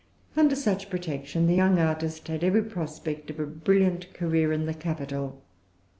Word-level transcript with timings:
Under 0.35 0.55
such 0.55 0.89
protection, 0.89 1.45
the 1.45 1.53
young 1.53 1.77
artist 1.77 2.27
had 2.27 2.43
every 2.43 2.63
prospect 2.63 3.29
of 3.29 3.39
a 3.39 3.45
brilliant 3.45 4.11
career 4.15 4.51
in 4.51 4.65
the 4.65 4.73
capital. 4.73 5.43